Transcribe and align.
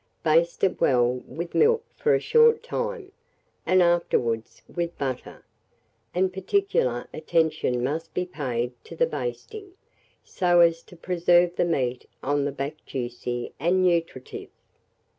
Baste 0.23 0.63
it 0.63 0.81
well 0.81 1.17
with 1.27 1.53
milk 1.53 1.83
for 1.95 2.15
a 2.15 2.19
short 2.19 2.63
time, 2.63 3.11
and 3.67 3.83
afterwards 3.83 4.63
with 4.67 4.97
butter; 4.97 5.45
and 6.15 6.33
particular 6.33 7.07
attention 7.13 7.83
must 7.83 8.11
be 8.15 8.25
paid 8.25 8.71
to 8.85 8.95
the 8.95 9.05
basting, 9.05 9.73
so 10.23 10.61
as 10.61 10.81
to 10.81 10.95
preserve 10.95 11.55
the 11.55 11.65
meat 11.65 12.09
on 12.23 12.45
the 12.45 12.51
back 12.51 12.83
juicy 12.83 13.53
and 13.59 13.83
nutritive. 13.83 14.49